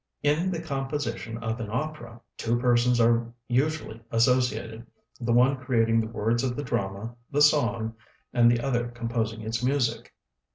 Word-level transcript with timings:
In 0.23 0.49
the 0.49 0.59
composition 0.59 1.37
of 1.43 1.59
an 1.59 1.69
opera, 1.69 2.19
two 2.35 2.57
persons 2.57 2.99
are 2.99 3.31
usually 3.47 4.01
associated; 4.09 4.83
the 5.19 5.31
one 5.31 5.57
creating 5.57 5.99
the 5.99 6.07
words 6.07 6.43
of 6.43 6.55
the 6.55 6.63
drama 6.63 7.15
(the 7.29 7.39
song), 7.39 7.93
and 8.33 8.49
the 8.49 8.61
other 8.61 8.87
composing 8.87 9.41
its 9.43 9.63
music. 9.63 10.11